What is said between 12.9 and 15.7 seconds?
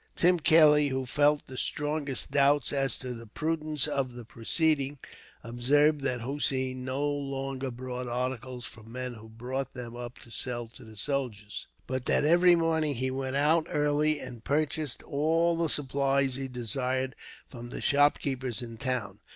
he went out early, and purchased all the